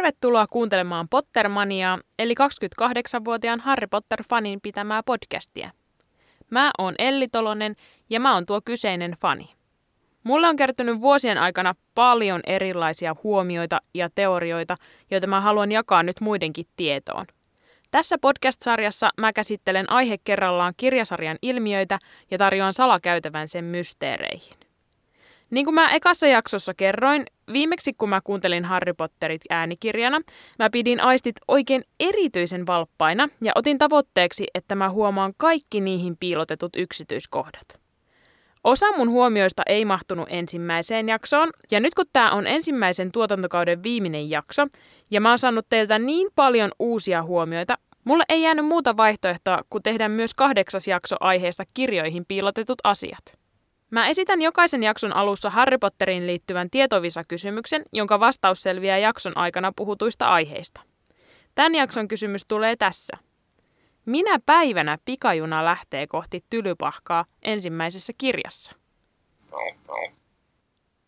[0.00, 5.70] Tervetuloa kuuntelemaan Pottermaniaa, eli 28-vuotiaan Harry Potter-fanin pitämää podcastia.
[6.50, 7.76] Mä oon Elli Tolonen
[8.10, 9.48] ja mä oon tuo kyseinen fani.
[10.24, 14.76] Mulle on kertynyt vuosien aikana paljon erilaisia huomioita ja teorioita,
[15.10, 17.26] joita mä haluan jakaa nyt muidenkin tietoon.
[17.90, 21.98] Tässä podcast-sarjassa mä käsittelen aihe kerrallaan kirjasarjan ilmiöitä
[22.30, 24.69] ja tarjoan salakäytävän sen mysteereihin.
[25.50, 30.20] Niin kuin mä ekassa jaksossa kerroin, viimeksi kun mä kuuntelin Harry Potterit äänikirjana,
[30.58, 36.76] mä pidin aistit oikein erityisen valppaina ja otin tavoitteeksi, että mä huomaan kaikki niihin piilotetut
[36.76, 37.80] yksityiskohdat.
[38.64, 44.30] Osa mun huomioista ei mahtunut ensimmäiseen jaksoon, ja nyt kun tämä on ensimmäisen tuotantokauden viimeinen
[44.30, 44.66] jakso,
[45.10, 49.82] ja mä oon saanut teiltä niin paljon uusia huomioita, mulle ei jäänyt muuta vaihtoehtoa kuin
[49.82, 53.39] tehdä myös kahdeksas jakso aiheesta kirjoihin piilotetut asiat.
[53.90, 60.26] Mä esitän jokaisen jakson alussa Harry Potteriin liittyvän tietovisa-kysymyksen, jonka vastaus selviää jakson aikana puhutuista
[60.26, 60.80] aiheista.
[61.54, 63.16] Tämän jakson kysymys tulee tässä.
[64.06, 68.72] Minä päivänä pikajuna lähtee kohti tylypahkaa ensimmäisessä kirjassa?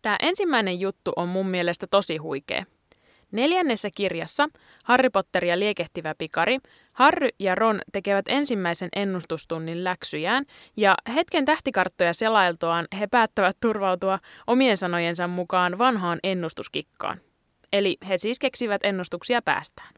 [0.03, 2.65] Tämä ensimmäinen juttu on mun mielestä tosi huikea.
[3.33, 4.49] Neljännessä kirjassa
[4.85, 6.59] Harry Potter ja liekehtivä pikari,
[6.93, 10.45] Harry ja Ron tekevät ensimmäisen ennustustunnin läksyjään
[10.77, 17.21] ja hetken tähtikarttoja selailtuaan he päättävät turvautua omien sanojensa mukaan vanhaan ennustuskikkaan.
[17.73, 19.95] Eli he siis keksivät ennustuksia päästään.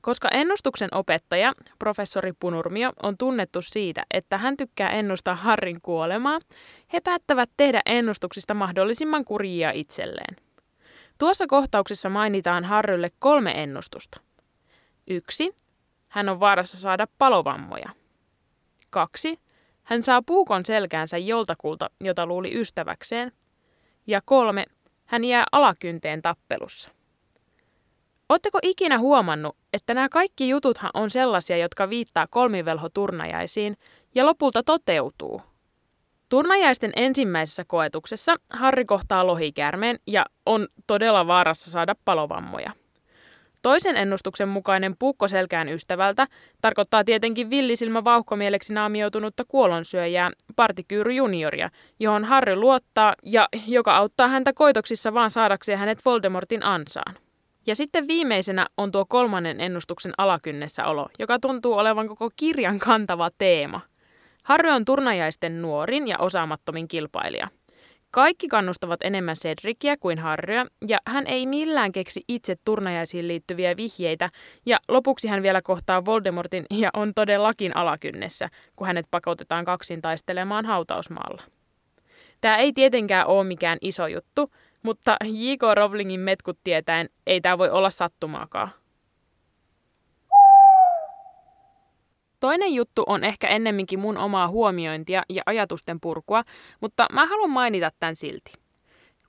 [0.00, 6.38] Koska ennustuksen opettaja, professori Punurmio, on tunnettu siitä, että hän tykkää ennustaa Harrin kuolemaa,
[6.92, 10.47] he päättävät tehdä ennustuksista mahdollisimman kurjia itselleen.
[11.18, 14.20] Tuossa kohtauksessa mainitaan Harrylle kolme ennustusta.
[15.06, 15.56] Yksi.
[16.08, 17.88] Hän on vaarassa saada palovammoja.
[18.90, 19.38] Kaksi.
[19.82, 23.32] Hän saa puukon selkäänsä joltakulta, jota luuli ystäväkseen.
[24.06, 24.64] Ja kolme.
[25.06, 26.90] Hän jää alakynteen tappelussa.
[28.28, 33.76] Oletteko ikinä huomannut, että nämä kaikki jututhan on sellaisia, jotka viittaa kolmivelhoturnajaisiin
[34.14, 35.42] ja lopulta toteutuu?
[36.28, 42.72] Turnajaisten ensimmäisessä koetuksessa Harri kohtaa lohikäärmeen ja on todella vaarassa saada palovammoja.
[43.62, 46.26] Toisen ennustuksen mukainen puukko selkään ystävältä
[46.62, 54.52] tarkoittaa tietenkin villisilmä vauhkomieleksi naamioitunutta kuolonsyöjää Partikyyry junioria, johon Harry luottaa ja joka auttaa häntä
[54.52, 57.16] koitoksissa vaan saadakseen hänet Voldemortin ansaan.
[57.66, 63.30] Ja sitten viimeisenä on tuo kolmannen ennustuksen alakynnessä olo, joka tuntuu olevan koko kirjan kantava
[63.38, 63.80] teema–
[64.48, 67.48] Harry on turnajaisten nuorin ja osaamattomin kilpailija.
[68.10, 74.30] Kaikki kannustavat enemmän Cedriciä kuin Harryä, ja hän ei millään keksi itse turnajaisiin liittyviä vihjeitä,
[74.66, 80.66] ja lopuksi hän vielä kohtaa Voldemortin ja on todellakin alakynnessä, kun hänet pakotetaan kaksin taistelemaan
[80.66, 81.42] hautausmaalla.
[82.40, 85.62] Tämä ei tietenkään ole mikään iso juttu, mutta J.K.
[85.74, 88.70] Rowlingin metkut tietäen ei tämä voi olla sattumaakaan.
[92.40, 96.42] Toinen juttu on ehkä ennemminkin mun omaa huomiointia ja ajatusten purkua,
[96.80, 98.52] mutta mä haluan mainita tämän silti.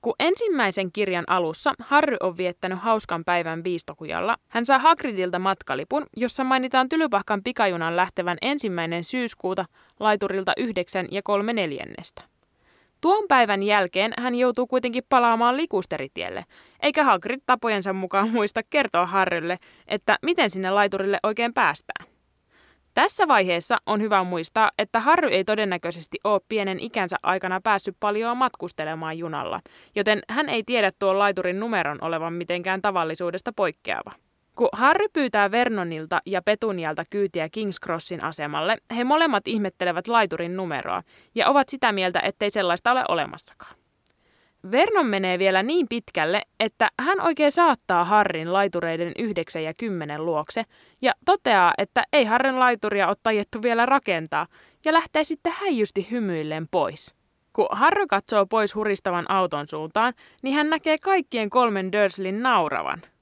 [0.00, 6.44] Kun ensimmäisen kirjan alussa Harry on viettänyt hauskan päivän viistokujalla, hän saa Hagridilta matkalipun, jossa
[6.44, 9.64] mainitaan Tylypahkan pikajunan lähtevän ensimmäinen syyskuuta
[10.00, 12.22] laiturilta 9 ja 3 neljännestä.
[13.00, 16.44] Tuon päivän jälkeen hän joutuu kuitenkin palaamaan likusteritielle,
[16.82, 22.09] eikä Hagrid tapojensa mukaan muista kertoa Harrylle, että miten sinne laiturille oikein päästään.
[22.94, 28.36] Tässä vaiheessa on hyvä muistaa, että Harry ei todennäköisesti ole pienen ikänsä aikana päässyt paljon
[28.36, 29.60] matkustelemaan junalla,
[29.94, 34.12] joten hän ei tiedä tuon laiturin numeron olevan mitenkään tavallisuudesta poikkeava.
[34.54, 41.02] Kun Harry pyytää Vernonilta ja Petunialta kyytiä King's Crossin asemalle, he molemmat ihmettelevät laiturin numeroa
[41.34, 43.79] ja ovat sitä mieltä, ettei sellaista ole olemassakaan.
[44.70, 50.64] Vernon menee vielä niin pitkälle, että hän oikein saattaa Harrin laitureiden 9 ja 10 luokse
[51.02, 54.46] ja toteaa, että ei Harrin laituria ole tajettu vielä rakentaa
[54.84, 57.14] ja lähtee sitten häijysti hymyilleen pois.
[57.52, 63.02] Kun Harry katsoo pois huristavan auton suuntaan, niin hän näkee kaikkien kolmen Dursleyn nauravan–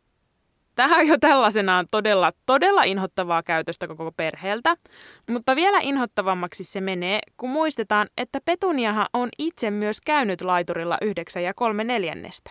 [0.79, 4.77] Tämä on jo tällaisenaan todella, todella inhottavaa käytöstä koko perheeltä,
[5.31, 11.43] mutta vielä inhottavammaksi se menee, kun muistetaan, että Petuniahan on itse myös käynyt laiturilla 9
[11.43, 12.51] ja 3 neljännestä.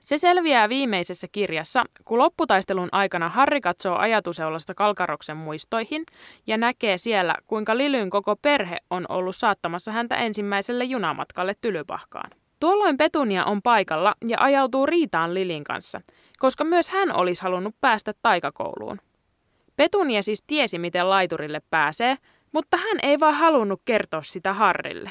[0.00, 6.04] Se selviää viimeisessä kirjassa, kun lopputaistelun aikana Harri katsoo ajatuseulasta Kalkaroksen muistoihin
[6.46, 12.41] ja näkee siellä, kuinka Lilyn koko perhe on ollut saattamassa häntä ensimmäiselle junamatkalle Tylypahkaan.
[12.62, 16.00] Tuolloin Petunia on paikalla ja ajautuu riitaan Lilin kanssa,
[16.38, 19.00] koska myös hän olisi halunnut päästä taikakouluun.
[19.76, 22.16] Petunia siis tiesi, miten laiturille pääsee,
[22.52, 25.10] mutta hän ei vaan halunnut kertoa sitä Harrille.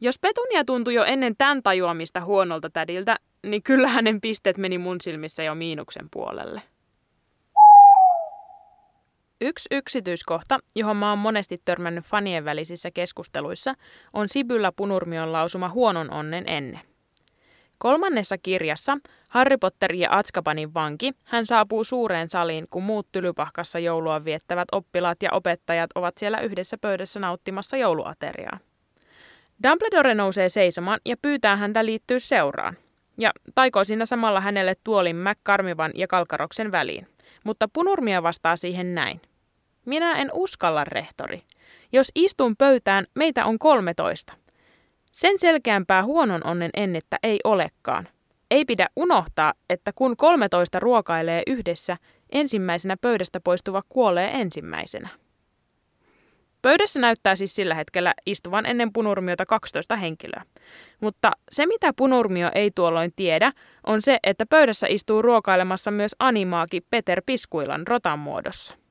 [0.00, 3.16] Jos Petunia tuntui jo ennen tämän tajuamista huonolta tädiltä,
[3.46, 6.62] niin kyllä hänen pisteet meni mun silmissä jo miinuksen puolelle.
[9.44, 13.74] Yksi yksityiskohta, johon mä oon monesti törmännyt fanien välisissä keskusteluissa,
[14.12, 16.80] on Sibyllä Punurmion lausuma huonon onnen enne.
[17.78, 18.98] Kolmannessa kirjassa
[19.28, 25.22] Harry Potter ja Atskabanin vanki, hän saapuu suureen saliin, kun muut tylypahkassa joulua viettävät oppilaat
[25.22, 28.58] ja opettajat ovat siellä yhdessä pöydässä nauttimassa jouluateriaa.
[29.68, 32.76] Dumbledore nousee seisomaan ja pyytää häntä liittyä seuraan.
[33.18, 37.06] Ja taikoo siinä samalla hänelle tuolin McCarmivan ja Kalkaroksen väliin.
[37.44, 39.20] Mutta Punurmia vastaa siihen näin.
[39.86, 41.42] Minä en uskalla, rehtori.
[41.92, 44.32] Jos istun pöytään, meitä on 13.
[45.12, 48.08] Sen selkeämpää huonon onnen ennettä ei olekaan.
[48.50, 51.96] Ei pidä unohtaa, että kun 13 ruokailee yhdessä,
[52.32, 55.08] ensimmäisenä pöydästä poistuva kuolee ensimmäisenä.
[56.62, 60.42] Pöydässä näyttää siis sillä hetkellä istuvan ennen punurmiota 12 henkilöä.
[61.00, 63.52] Mutta se mitä punurmio ei tuolloin tiedä,
[63.86, 68.81] on se, että pöydässä istuu ruokailemassa myös animaaki Peter Piskuilan rotan muodossa.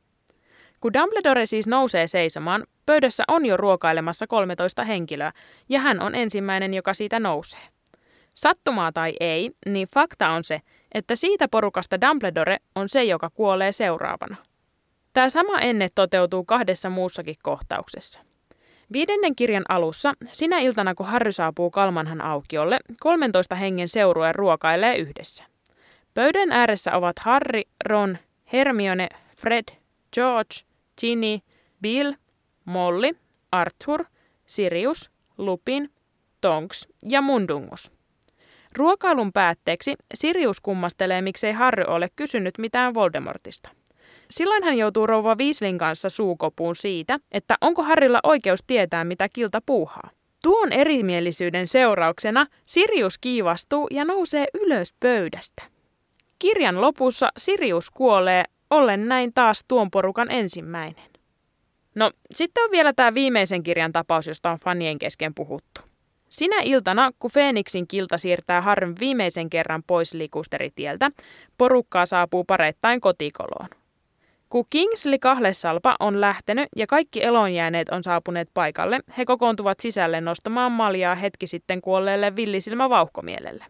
[0.82, 5.32] Kun Dumbledore siis nousee seisomaan, pöydässä on jo ruokailemassa 13 henkilöä,
[5.70, 7.62] ja hän on ensimmäinen, joka siitä nousee.
[8.34, 10.62] Sattumaa tai ei, niin fakta on se,
[10.94, 14.36] että siitä porukasta Dumbledore on se, joka kuolee seuraavana.
[15.14, 18.20] Tämä sama enne toteutuu kahdessa muussakin kohtauksessa.
[18.94, 25.44] Viidennen kirjan alussa, sinä iltana kun Harry saapuu Kalmanhan aukiolle, 13 hengen seurue ruokailee yhdessä.
[26.14, 28.18] Pöydän ääressä ovat Harry, Ron,
[28.54, 29.08] Hermione,
[29.38, 29.66] Fred,
[30.14, 30.71] George,
[31.02, 31.40] Ginny,
[31.82, 32.14] Bill,
[32.66, 33.12] Molly,
[33.52, 34.06] Arthur,
[34.48, 35.90] Sirius, Lupin,
[36.42, 37.92] Tonks ja Mundungus.
[38.78, 43.70] Ruokailun päätteeksi Sirius kummastelee, miksei Harry ole kysynyt mitään Voldemortista.
[44.32, 49.62] Silloin hän joutuu rouva Weasleyn kanssa suukopuun siitä, että onko Harrylla oikeus tietää, mitä kilta
[49.66, 50.10] puuhaa.
[50.44, 55.64] Tuon erimielisyyden seurauksena Sirius kiivastuu ja nousee ylös pöydästä.
[56.40, 61.12] Kirjan lopussa Sirius kuolee, ollen näin taas tuon porukan ensimmäinen.
[61.96, 65.82] No, sitten on vielä tämä viimeisen kirjan tapaus, josta on fanien kesken puhuttu.
[66.30, 71.12] Sinä iltana, kun Feeniksin kilta siirtää Harryn viimeisen kerran pois likusteritieltä,
[71.58, 73.70] porukkaa saapuu pareittain kotikoloon.
[74.50, 80.72] Kun Kingsley Kahlesalpa on lähtenyt ja kaikki elonjääneet on saapuneet paikalle, he kokoontuvat sisälle nostamaan
[80.72, 83.66] maljaa hetki sitten kuolleelle villisilmä vauhkomielelle.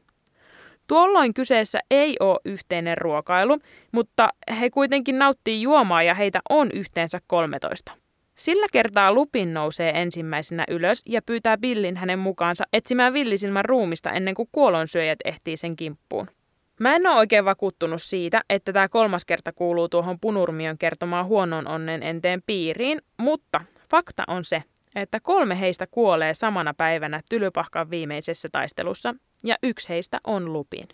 [0.92, 3.60] Tuolloin kyseessä ei ole yhteinen ruokailu,
[3.92, 4.30] mutta
[4.60, 7.92] he kuitenkin nauttii juomaa ja heitä on yhteensä 13.
[8.36, 14.36] Sillä kertaa Lupin nousee ensimmäisenä ylös ja pyytää Billin hänen mukaansa etsimään villisilmän ruumista ennen
[14.36, 16.28] kuin kuolonsyöjät ehtii sen kimppuun.
[16.80, 21.68] Mä en ole oikein vakuuttunut siitä, että tämä kolmas kerta kuuluu tuohon punurmion kertomaan huonon
[21.68, 23.62] onnen enteen piiriin, mutta
[23.92, 24.64] fakta on se,
[24.96, 30.88] että kolme heistä kuolee samana päivänä Tylypahkan viimeisessä taistelussa ja yksi heistä on Lupin.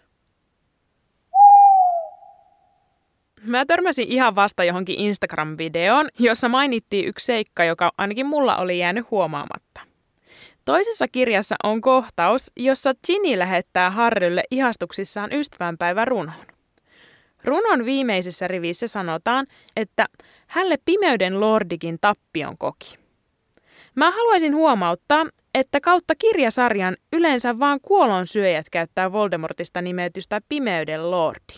[3.44, 9.11] Mä törmäsin ihan vasta johonkin Instagram-videoon, jossa mainittiin yksi seikka, joka ainakin mulla oli jäänyt
[9.11, 9.81] huomaamatta.
[10.65, 16.33] Toisessa kirjassa on kohtaus, jossa Ginny lähettää Harrylle ihastuksissaan ystävänpäivän runon.
[17.43, 20.05] Runon viimeisessä rivissä sanotaan, että
[20.48, 22.98] hälle pimeyden lordikin tappion koki.
[23.95, 25.25] Mä haluaisin huomauttaa,
[25.59, 31.53] että kautta kirjasarjan yleensä vaan kuolonsyöjät käyttää Voldemortista nimetystä pimeyden lordi.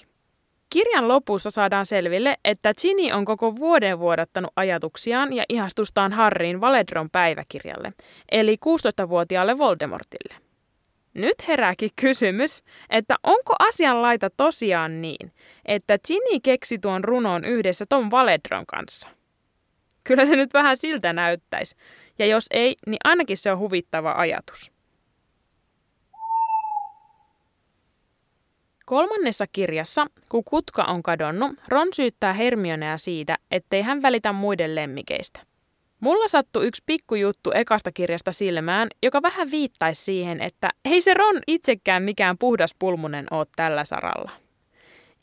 [0.70, 7.10] Kirjan lopussa saadaan selville, että Ginny on koko vuoden vuodattanut ajatuksiaan ja ihastustaan Harryin Valedron
[7.10, 7.94] päiväkirjalle,
[8.32, 10.36] eli 16-vuotiaalle Voldemortille.
[11.14, 15.32] Nyt herääkin kysymys, että onko asianlaita tosiaan niin,
[15.66, 19.10] että Ginny keksi tuon runon yhdessä Tom Valedron kanssa?
[20.04, 21.76] Kyllä se nyt vähän siltä näyttäisi,
[22.20, 24.72] ja jos ei, niin ainakin se on huvittava ajatus.
[28.86, 35.42] Kolmannessa kirjassa, kun kutka on kadonnut, Ron syyttää Hermionea siitä, ettei hän välitä muiden lemmikeistä.
[36.00, 41.42] Mulla sattui yksi pikkujuttu ekasta kirjasta silmään, joka vähän viittaisi siihen, että ei se Ron
[41.48, 44.32] itsekään mikään puhdas pulmunen ole tällä saralla.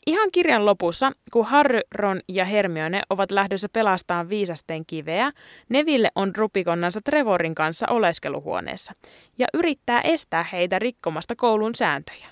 [0.07, 5.31] Ihan kirjan lopussa, kun Harry, Ron ja Hermione ovat lähdössä pelastamaan viisasteen kiveä,
[5.69, 8.93] Neville on rupikonnansa Trevorin kanssa oleskeluhuoneessa
[9.37, 12.27] ja yrittää estää heitä rikkomasta koulun sääntöjä.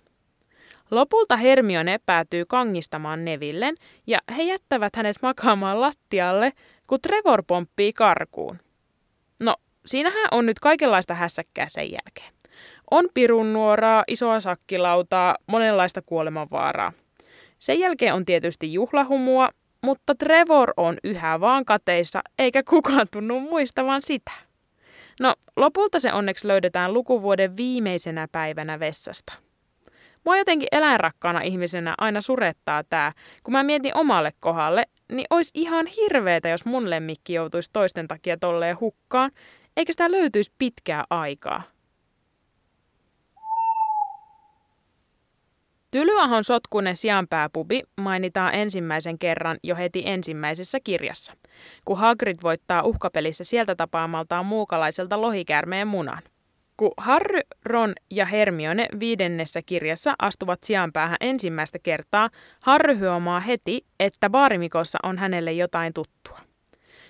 [0.91, 3.75] Lopulta Hermione päätyy kangistamaan Nevillen
[4.07, 6.51] ja he jättävät hänet makaamaan lattialle,
[6.87, 8.59] kun Trevor pomppii karkuun.
[9.39, 9.55] No,
[9.85, 12.33] siinähän on nyt kaikenlaista hässäkkää sen jälkeen.
[12.91, 16.93] On pirun nuoraa, isoa sakkilautaa, monenlaista kuolemanvaaraa.
[17.65, 19.49] Sen jälkeen on tietysti juhlahumua,
[19.81, 24.31] mutta Trevor on yhä vaan kateissa, eikä kukaan tunnu muistavan sitä.
[25.19, 29.33] No, lopulta se onneksi löydetään lukuvuoden viimeisenä päivänä vessasta.
[30.25, 33.11] Mua jotenkin eläinrakkaana ihmisenä aina surettaa tää,
[33.43, 38.37] kun mä mietin omalle kohdalle, niin olisi ihan hirveetä, jos mun lemmikki joutuisi toisten takia
[38.37, 39.31] tolleen hukkaan,
[39.77, 41.74] eikä sitä löytyisi pitkää aikaa.
[45.95, 51.33] Tylyahon sotkunen sianpääpubi mainitaan ensimmäisen kerran jo heti ensimmäisessä kirjassa,
[51.85, 56.21] kun Hagrid voittaa uhkapelissä sieltä tapaamaltaan muukalaiselta lohikäärmeen munan.
[56.77, 62.29] Kun Harry, Ron ja Hermione viidennessä kirjassa astuvat sijanpäähän ensimmäistä kertaa,
[62.61, 66.39] Harry huomaa heti, että baarimikossa on hänelle jotain tuttua.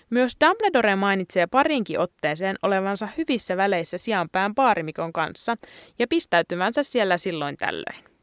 [0.10, 5.56] Myös Dumbledore mainitsee parinkin otteeseen olevansa hyvissä väleissä sijanpään baarimikon kanssa
[6.00, 8.15] ja pistäytyvänsä siellä silloin tällöin.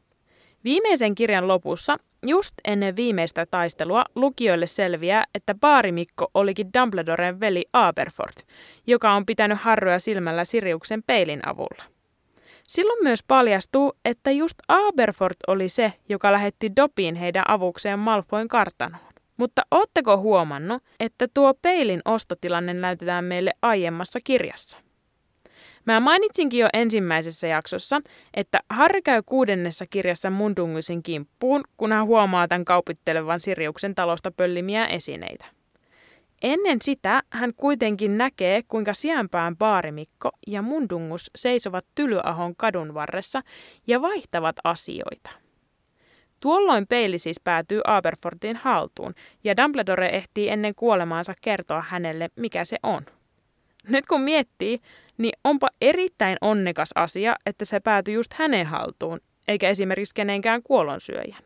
[0.63, 8.33] Viimeisen kirjan lopussa, just ennen viimeistä taistelua, lukijoille selviää, että baarimikko olikin Dumbledoren veli Aberford,
[8.87, 11.83] joka on pitänyt harroja silmällä Siriuksen peilin avulla.
[12.67, 19.13] Silloin myös paljastuu, että just Aberford oli se, joka lähetti Dopiin heidän avukseen Malfoin kartanoon.
[19.37, 24.77] Mutta ootteko huomannut, että tuo peilin ostotilanne näytetään meille aiemmassa kirjassa?
[25.85, 28.01] Mä mainitsinkin jo ensimmäisessä jaksossa,
[28.33, 34.85] että Harry käy kuudennessa kirjassa Mundungusin kimppuun, kun hän huomaa tämän kaupittelevan Siriuksen talosta pöllimiä
[34.85, 35.45] esineitä.
[36.41, 43.41] Ennen sitä hän kuitenkin näkee, kuinka siänpään baarimikko ja Mundungus seisovat Tylyahon kadun varressa
[43.87, 45.29] ja vaihtavat asioita.
[46.39, 49.13] Tuolloin peili siis päätyy Aberfortin haltuun,
[49.43, 53.05] ja Dumbledore ehtii ennen kuolemaansa kertoa hänelle, mikä se on.
[53.89, 54.79] Nyt kun miettii,
[55.17, 61.43] niin onpa erittäin onnekas asia, että se päätyi just hänen haltuun, eikä esimerkiksi kenenkään kuolonsyöjän.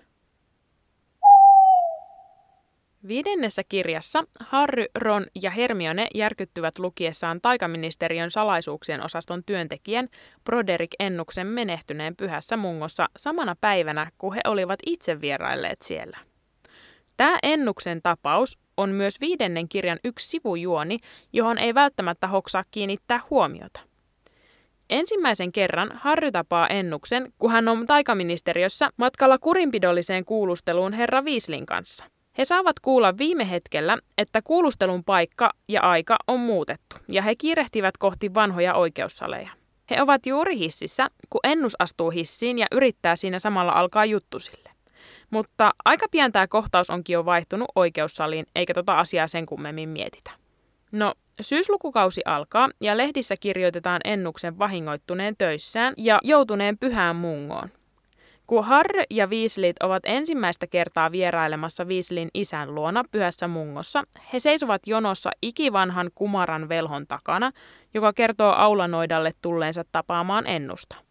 [3.08, 10.08] Viidennessä kirjassa Harry, Ron ja Hermione järkyttyvät lukiessaan taikaministeriön salaisuuksien osaston työntekijän
[10.44, 16.18] Broderick Ennuksen menehtyneen pyhässä mungossa samana päivänä, kun he olivat itse vierailleet siellä.
[17.18, 21.00] Tämä Ennuksen tapaus on myös viidennen kirjan yksi sivujuoni,
[21.34, 23.80] johon ei välttämättä hoksaa kiinnittää huomiota.
[24.90, 32.06] Ensimmäisen kerran Harry tapaa Ennuksen, kun hän on taikaministeriössä matkalla kurinpidolliseen kuulusteluun herra Viislin kanssa.
[32.38, 37.98] He saavat kuulla viime hetkellä, että kuulustelun paikka ja aika on muutettu, ja he kiirehtivät
[37.98, 39.50] kohti vanhoja oikeussaleja.
[39.90, 44.77] He ovat juuri hississä, kun Ennus astuu hissiin ja yrittää siinä samalla alkaa juttu sille.
[45.30, 50.32] Mutta aika pian tämä kohtaus onkin jo vaihtunut oikeussaliin, eikä tota asiaa sen kummemmin mietitä.
[50.92, 57.70] No, syyslukukausi alkaa ja lehdissä kirjoitetaan Ennuksen vahingoittuneen töissään ja joutuneen pyhään mungoon.
[58.48, 64.82] Kun Harry ja Weasleyt ovat ensimmäistä kertaa vierailemassa Weasleyn isän luona pyhässä mungossa, he seisovat
[64.88, 67.52] jonossa ikivanhan kumaran velhon takana,
[67.94, 71.07] joka kertoo aulanoidalle tulleensa tapaamaan ennusta.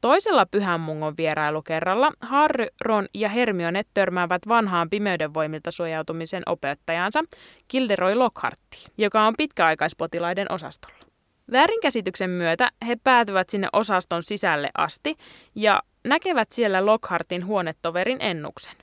[0.00, 7.24] Toisella pyhänmungon vierailukerralla Harry, Ron ja Hermione törmäävät vanhaan pimeyden voimilta suojautumisen opettajansa
[7.70, 10.98] Gilderoy Lockharttiin, joka on pitkäaikaispotilaiden osastolla.
[11.52, 15.16] Väärinkäsityksen myötä he päätyvät sinne osaston sisälle asti
[15.54, 18.74] ja näkevät siellä Lockhartin huonetoverin ennuksen.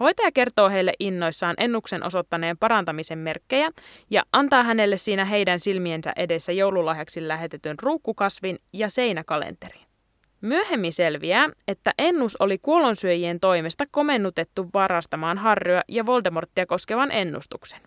[0.00, 3.70] Hoitaja kertoo heille innoissaan ennuksen osoittaneen parantamisen merkkejä
[4.10, 9.91] ja antaa hänelle siinä heidän silmiensä edessä joululahjaksi lähetetyn ruukkukasvin ja seinäkalenterin.
[10.42, 17.80] Myöhemmin selviää, että Ennus oli kuolonsyöjien toimesta komennutettu varastamaan Harryä ja Voldemorttia koskevan ennustuksen.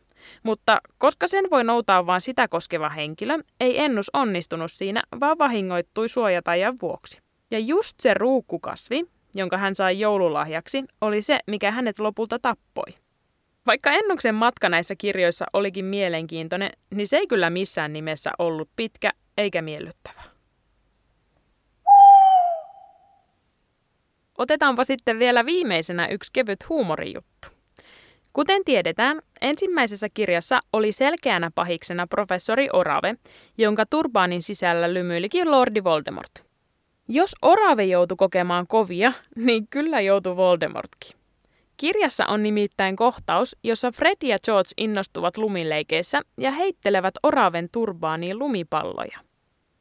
[0.43, 6.09] Mutta koska sen voi noutaa vain sitä koskeva henkilö, ei Ennus onnistunut siinä, vaan vahingoittui
[6.09, 7.19] suojatajan vuoksi.
[7.51, 12.93] Ja just se ruukkukasvi, jonka hän sai joululahjaksi, oli se, mikä hänet lopulta tappoi.
[13.65, 19.11] Vaikka Ennuksen matka näissä kirjoissa olikin mielenkiintoinen, niin se ei kyllä missään nimessä ollut pitkä
[19.37, 20.34] eikä miellyttävä.
[24.37, 27.47] Otetaanpa sitten vielä viimeisenä yksi kevyt huumorijuttu.
[28.33, 33.15] Kuten tiedetään, ensimmäisessä kirjassa oli selkeänä pahiksena professori Orave,
[33.57, 36.45] jonka turbaanin sisällä lymyilikin Lordi Voldemort.
[37.07, 41.17] Jos Orave joutui kokemaan kovia, niin kyllä joutui Voldemortkin.
[41.77, 49.19] Kirjassa on nimittäin kohtaus, jossa Fred ja George innostuvat lumileikeissä ja heittelevät Oraven turbaaniin lumipalloja.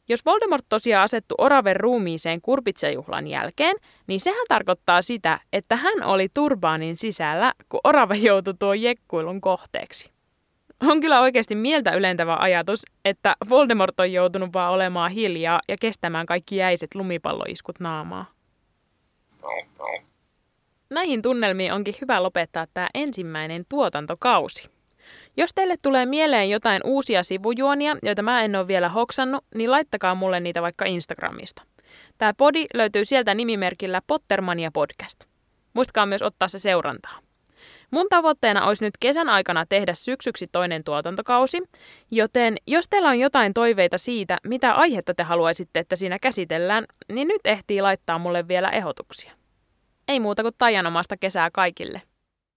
[0.09, 6.29] Jos Voldemort tosiaan asettu Oraven ruumiiseen kurpitsejuhlan jälkeen, niin sehän tarkoittaa sitä, että hän oli
[6.35, 10.11] turbaanin sisällä, kun Orava joutui tuon jekkuilun kohteeksi.
[10.83, 16.27] On kyllä oikeasti mieltä ylentävä ajatus, että Voldemort on joutunut vaan olemaan hiljaa ja kestämään
[16.27, 18.27] kaikki jäiset lumipalloiskut naamaa.
[20.91, 24.74] Näihin tunnelmiin onkin hyvä lopettaa tämä ensimmäinen tuotantokausi.
[25.37, 30.15] Jos teille tulee mieleen jotain uusia sivujuonia, joita mä en ole vielä hoksannut, niin laittakaa
[30.15, 31.63] mulle niitä vaikka Instagramista.
[32.19, 35.25] Tämä podi löytyy sieltä nimimerkillä Pottermania Podcast.
[35.75, 37.19] Muistakaa myös ottaa se seurantaa.
[37.91, 41.63] Mun tavoitteena olisi nyt kesän aikana tehdä syksyksi toinen tuotantokausi,
[42.11, 47.29] joten jos teillä on jotain toiveita siitä, mitä aihetta te haluaisitte, että siinä käsitellään, niin
[47.29, 49.33] nyt ehtii laittaa mulle vielä ehdotuksia.
[50.09, 52.03] Ei muuta kuin tajanomasta kesää kaikille.